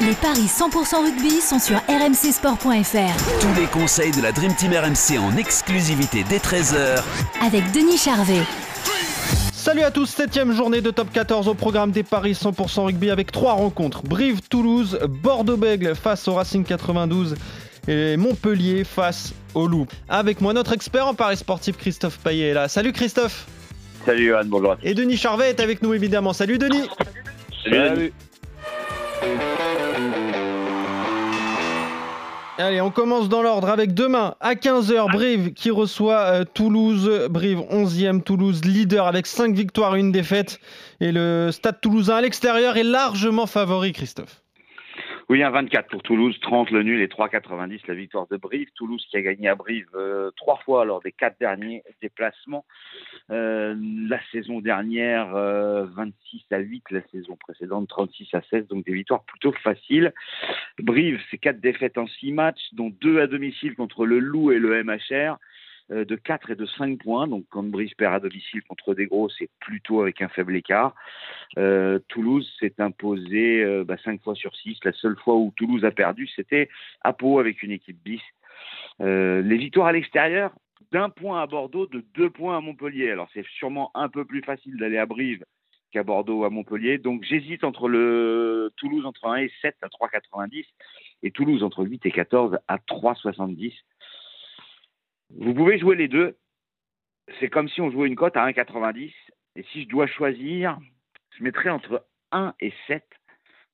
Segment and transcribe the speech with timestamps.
[0.00, 3.40] Les paris 100% rugby sont sur rmcsport.fr.
[3.40, 7.02] Tous les conseils de la Dream Team RMC en exclusivité dès 13h
[7.44, 8.42] avec Denis Charvet.
[9.52, 13.32] Salut à tous, septième journée de top 14 au programme des paris 100% rugby avec
[13.32, 14.04] trois rencontres.
[14.04, 17.34] Brive-Toulouse, Bordeaux-Bègle face au Racing 92
[17.88, 19.88] et Montpellier face au Loup.
[20.08, 22.68] Avec moi notre expert en paris sportif Christophe Payet est là.
[22.68, 23.48] Salut Christophe
[24.06, 24.76] Salut Johan, bonjour.
[24.84, 26.32] Et Denis Charvet est avec nous évidemment.
[26.32, 26.88] Salut Denis
[27.64, 28.12] Salut.
[32.60, 37.08] Allez, on commence dans l'ordre avec demain à 15h Brive qui reçoit euh, Toulouse.
[37.30, 40.58] Brive 11e, Toulouse leader avec 5 victoires une défaite.
[40.98, 44.42] Et le Stade toulousain à l'extérieur est largement favori, Christophe.
[45.30, 48.68] Oui, un 24 pour Toulouse, 30 le nul et 3,90 la victoire de Brive.
[48.74, 52.64] Toulouse qui a gagné à Brive euh, trois fois lors des quatre derniers déplacements.
[53.30, 53.76] Euh,
[54.08, 58.94] la saison dernière, 26 euh, à 8, la saison précédente, 36 à 16, donc des
[58.94, 60.14] victoires plutôt faciles.
[60.78, 64.58] Brive, c'est quatre défaites en six matchs, dont deux à domicile contre le Loup et
[64.58, 65.36] le MHR.
[65.90, 67.26] Euh, de 4 et de 5 points.
[67.26, 70.94] Donc Brice perd à domicile contre des gros, c'est plutôt avec un faible écart.
[71.56, 74.78] Euh, Toulouse s'est imposé euh, bah, 5 fois sur 6.
[74.84, 76.68] La seule fois où Toulouse a perdu, c'était
[77.00, 78.20] à Pau avec une équipe bis.
[79.00, 80.52] les victoires à l'extérieur,
[80.92, 83.10] d'un point à Bordeaux, de deux points à Montpellier.
[83.10, 85.42] Alors c'est sûrement un peu plus facile d'aller à Brive
[85.90, 86.98] qu'à Bordeaux ou à Montpellier.
[86.98, 90.66] Donc j'hésite entre le Toulouse entre 1 et 7 à 3,90
[91.22, 93.72] et Toulouse entre 8 et 14 à 3,70.
[95.36, 96.36] Vous pouvez jouer les deux.
[97.40, 99.12] C'est comme si on jouait une cote à 1,90.
[99.56, 100.78] Et si je dois choisir,
[101.36, 103.02] je mettrais entre 1 et 7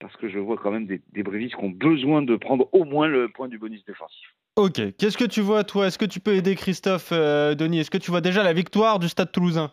[0.00, 3.08] parce que je vois quand même des, des qui ont besoin de prendre au moins
[3.08, 4.28] le point du bonus défensif.
[4.56, 4.80] Ok.
[4.96, 5.86] Qu'est-ce que tu vois, toi?
[5.86, 7.80] Est-ce que tu peux aider Christophe, euh, Denis?
[7.80, 9.72] Est-ce que tu vois déjà la victoire du Stade toulousain?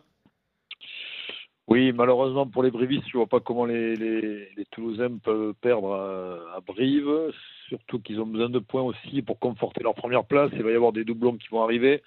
[1.68, 7.31] Oui, malheureusement pour les Brivistes, je vois pas comment les, Toulousains peuvent perdre à, Brive,
[7.70, 10.52] surtout qu'ils ont besoin de points aussi pour conforter leur première place.
[10.53, 12.03] Il va y avoir des doublons qui vont arriver.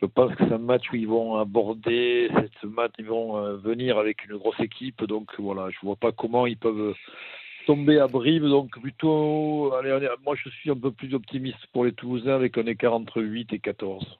[0.00, 3.56] Je pense que c'est un match où ils vont aborder cette match, ils vont euh,
[3.56, 5.04] venir avec une grosse équipe.
[5.04, 6.94] Donc voilà, je vois pas comment ils peuvent
[7.66, 8.42] tomber à Brive.
[8.42, 9.72] Donc plutôt,
[10.22, 13.54] moi je suis un peu plus optimiste pour les Toulousains avec un écart entre 8
[13.54, 14.18] et 14.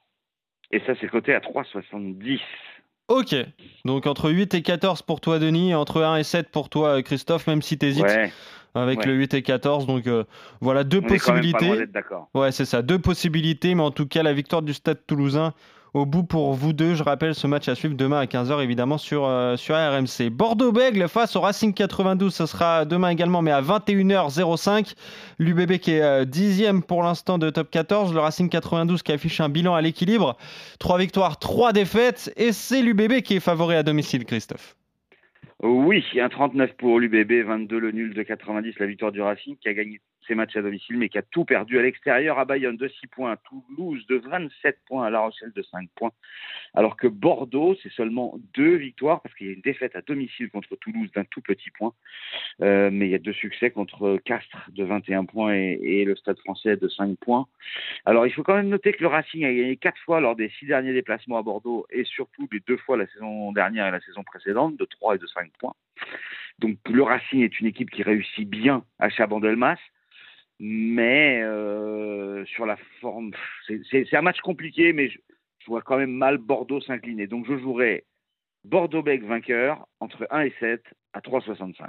[0.71, 2.39] Et ça, c'est coté à 3,70.
[3.07, 3.35] Ok,
[3.85, 7.45] donc entre 8 et 14 pour toi Denis, entre 1 et 7 pour toi Christophe,
[7.45, 8.05] même si tu hésites
[8.73, 9.85] avec le 8 et 14.
[9.85, 10.23] Donc euh,
[10.59, 11.85] voilà deux possibilités.
[12.33, 15.53] ouais, c'est ça, deux possibilités, mais en tout cas la victoire du Stade toulousain
[15.95, 16.93] au bout pour vous deux.
[16.93, 20.29] Je rappelle ce match à suivre demain à 15h évidemment sur, euh, RMC.
[20.29, 24.93] Bordeaux-Bègle face au Racing 92, ce sera demain également mais à 21h05.
[25.39, 28.13] L'UBB qui est euh, dixième pour l'instant de top 14.
[28.13, 30.37] Le Racing 92 qui affiche un bilan à l'équilibre.
[30.79, 34.75] Trois victoires, trois défaites et c'est l'UBB qui est favori à domicile Christophe.
[35.63, 39.69] Oui, un 39 pour l'UBB, 22 le nul de 90, la victoire du Racing qui
[39.69, 42.77] a gagné ses matchs à domicile, mais qui a tout perdu à l'extérieur à Bayonne
[42.77, 46.11] de 6 points, à Toulouse de 27 points, à La Rochelle de 5 points.
[46.73, 50.49] Alors que Bordeaux, c'est seulement deux victoires, parce qu'il y a une défaite à domicile
[50.49, 51.93] contre Toulouse d'un tout petit point,
[52.61, 56.37] euh, mais il y a deux succès contre Castres de 21 points et, le Stade
[56.39, 57.47] français de 5 points.
[58.05, 60.49] Alors il faut quand même noter que le Racing a gagné quatre fois lors des
[60.59, 64.01] six derniers déplacements à Bordeaux, et surtout les deux fois la saison dernière et la
[64.01, 65.73] saison précédente, de 3 et de 5 points.
[66.59, 69.77] Donc le Racing est une équipe qui réussit bien à Chabandelmas
[70.59, 73.31] mais euh, sur la forme,
[73.67, 75.19] c'est un match compliqué, mais je,
[75.67, 77.27] vois quand même mal Bordeaux s'incliner.
[77.27, 78.05] Donc je jouerai
[78.65, 80.83] Bordeaux-Bec vainqueur entre 1 et 7
[81.13, 81.87] à 3,65.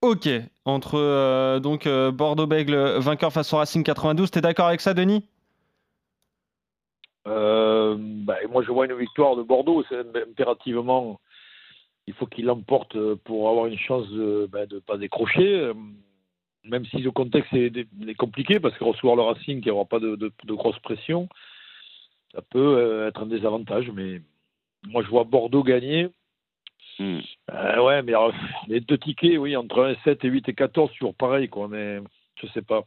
[0.00, 0.28] Ok,
[0.64, 5.28] entre euh, donc euh, Bordeaux-Bègle vainqueur face au Racing 92, t'es d'accord avec ça, Denis?
[7.24, 9.84] Bah, Moi, je vois une victoire de Bordeaux.
[9.88, 11.20] C'est impérativement,
[12.06, 15.72] il faut qu'il l'emporte pour avoir une chance de ne bah, pas décrocher
[16.64, 20.16] même si le contexte est, compliqué, parce que recevoir le Racing qui n'aura pas de,
[20.16, 21.28] de, grosse pression,
[22.32, 23.90] ça peut euh, être un désavantage.
[23.90, 24.20] Mais
[24.86, 26.08] moi, je vois Bordeaux gagner.
[26.98, 27.20] Hmm.
[27.50, 28.12] Euh, ouais, mais
[28.68, 31.68] les deux tickets, oui, entre 1 et 7 et 8 et 14, toujours pareil, quoi.
[31.68, 31.98] Mais
[32.40, 32.84] je sais pas.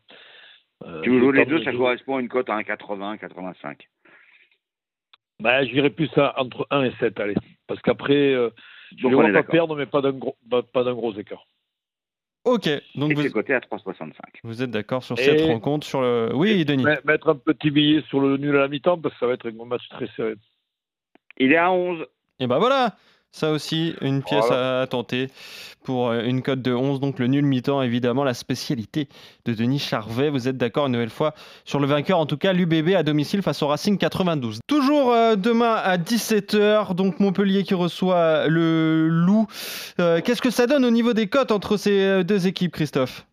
[0.86, 3.88] Euh, tu veux les deux, ça correspond à une cote à 1,80, 85.
[5.40, 7.36] Bah, j'irais plus à entre 1 et 7, allez.
[7.68, 8.34] Parce qu'après,
[8.98, 11.46] je ne vois pas perdre, mais pas d'un gros, pas d'un gros écart.
[12.46, 13.30] Ok, donc vous...
[13.32, 14.14] coté à 3,65.
[14.44, 16.30] Vous êtes d'accord sur cette rencontre sur le...
[16.34, 16.86] Oui, Denis.
[17.04, 19.48] Mettre un petit billet sur le nul à la mi-temps parce que ça va être
[19.48, 20.36] un match très serré.
[21.38, 22.06] Il est à 11.
[22.40, 22.96] Et ben voilà,
[23.36, 25.28] ça aussi, une pièce à tenter
[25.84, 27.02] pour euh, une cote de 11.
[27.02, 29.10] Donc le nul mi-temps, évidemment, la spécialité
[29.44, 30.30] de Denis Charvet.
[30.30, 31.34] Vous êtes d'accord une nouvelle fois
[31.66, 34.60] sur le vainqueur, en tout cas l'UBB à domicile face au Racing 92.
[34.68, 39.48] Toujours euh, demain à 17h, donc Montpellier qui reçoit le Loup.
[40.00, 43.26] Euh, qu'est-ce que ça donne au niveau des cotes entre ces deux équipes, Christophe?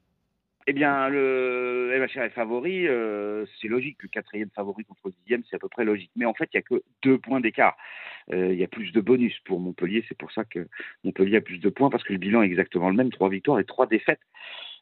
[0.67, 2.87] Eh bien, le MHR est favori,
[3.61, 3.99] c'est logique.
[4.03, 6.11] Le quatrième favori contre le dixième, c'est à peu près logique.
[6.17, 7.77] Mais en fait, il n'y a que deux points d'écart.
[8.33, 10.05] Euh, il y a plus de bonus pour Montpellier.
[10.09, 10.69] C'est pour ça que
[11.05, 13.59] Montpellier a plus de points parce que le bilan est exactement le même, trois victoires
[13.59, 14.21] et trois défaites.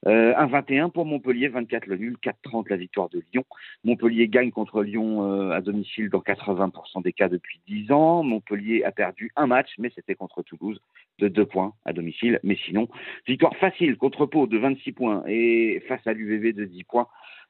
[0.06, 3.44] Euh, 1-21 pour Montpellier, 24 le nul, 4-30 la victoire de Lyon.
[3.84, 8.22] Montpellier gagne contre Lyon euh, à domicile dans 80% des cas depuis 10 ans.
[8.22, 10.80] Montpellier a perdu un match, mais c'était contre Toulouse
[11.18, 12.40] de 2 points à domicile.
[12.42, 12.88] Mais sinon,
[13.26, 17.08] victoire facile contre Pau de 26 points et face à l'UVV de 10 points.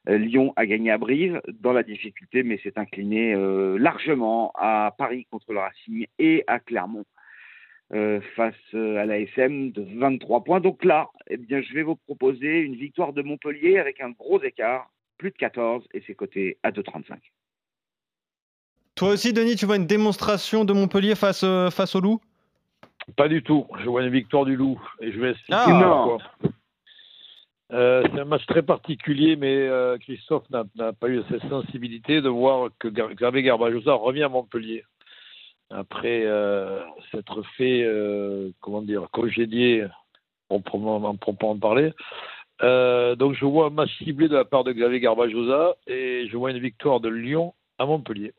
[0.08, 4.94] Euh, Lyon a gagné à Brive dans la difficulté, mais s'est incliné euh, largement à
[4.96, 7.04] Paris contre le Racing et à Clermont
[7.92, 10.60] euh, face à l'ASM de 23 points.
[10.60, 14.42] Donc là, eh bien, je vais vous proposer une victoire de Montpellier avec un gros
[14.42, 17.16] écart, plus de 14, et c'est coté à 2,35.
[18.94, 22.20] Toi aussi, Denis, tu vois une démonstration de Montpellier face, face au Loup?
[23.16, 23.66] Pas du tout.
[23.80, 24.80] Je vois une victoire du Loup.
[25.00, 26.18] Et je vais ah, non.
[27.72, 32.28] Euh, c'est un match très particulier, mais euh, Christophe n'a pas eu cette sensibilité de
[32.28, 34.84] voir que Gabriel Garbajosa revient à Montpellier
[35.70, 36.80] après euh,
[37.10, 37.86] s'être fait,
[38.60, 39.86] comment dire, congédier,
[40.48, 41.92] on peut en parler.
[42.60, 46.50] donc je vois un match ciblé de la part de Xavier Garbajosa et je vois
[46.50, 48.32] une victoire de Lyon à Montpellier.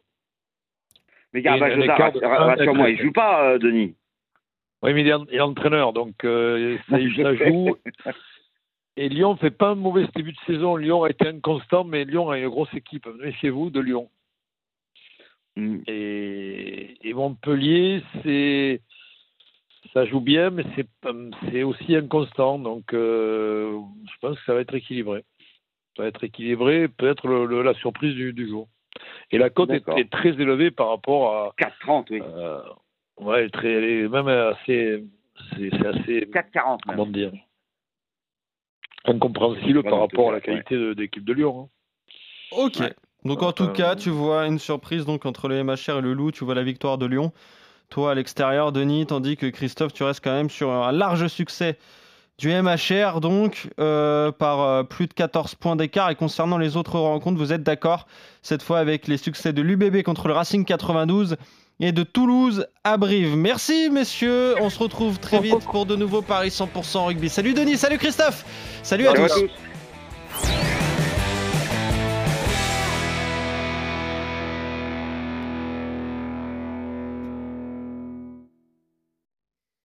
[1.34, 3.96] Mais Garbajosa, rassure-moi, il joue pas, Denis.
[4.84, 6.28] Oui, mais il est, entraîneur, donc ça,
[6.90, 7.78] ça joue.
[8.98, 10.76] Et Lyon ne fait pas un mauvais début de saison.
[10.76, 13.08] Lyon a été inconstant, mais Lyon a une grosse équipe.
[13.20, 14.10] Méfiez-vous de Lyon.
[15.56, 15.80] Mm.
[15.88, 18.82] Et, Montpellier, c'est
[19.94, 20.64] ça joue bien, mais
[21.52, 22.58] c'est aussi inconstant.
[22.60, 25.26] Donc, euh, je pense que ça va être équilibré.
[25.98, 28.70] Ça va être équilibré, peut-être la surprise du, jour.
[29.32, 32.22] Et la cote est, très élevée par rapport à 4,30, oui.
[32.24, 32.62] Euh,
[33.20, 35.04] ouais, très, elle est même assez.
[35.58, 36.22] C'est assez.
[36.32, 36.80] 4,40.
[36.86, 37.34] Comment dire
[39.06, 41.64] incompréhensible par rapport à la qualité de l'équipe de Lyon.
[41.64, 41.70] Hein.
[42.52, 42.82] Ok.
[43.26, 46.14] Donc en tout euh, cas, tu vois une surprise donc entre le MHR et le
[46.14, 47.32] Loup, tu vois la victoire de Lyon.
[47.90, 51.78] Toi à l'extérieur, Denis, tandis que Christophe, tu restes quand même sur un large succès
[52.38, 56.10] du MHR, donc euh, par euh, plus de 14 points d'écart.
[56.10, 58.08] Et concernant les autres rencontres, vous êtes d'accord
[58.42, 61.36] cette fois avec les succès de l'UBB contre le Racing 92
[61.80, 63.36] et de Toulouse à Brive.
[63.36, 67.30] Merci messieurs, on se retrouve très vite pour de nouveaux Paris 100% rugby.
[67.30, 68.46] Salut Denis, salut Christophe,
[68.82, 69.32] salut, à tous.